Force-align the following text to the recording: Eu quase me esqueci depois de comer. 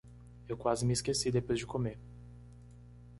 Eu 0.49 0.57
quase 0.57 0.83
me 0.83 0.93
esqueci 0.93 1.29
depois 1.31 1.59
de 1.59 1.65
comer. 1.67 1.95